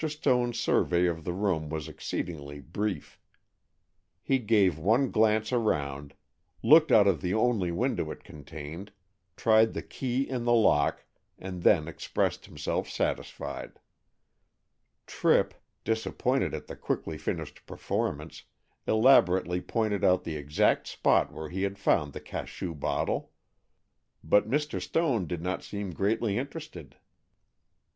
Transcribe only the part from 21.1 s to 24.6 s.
where he had found the cachou bottle, but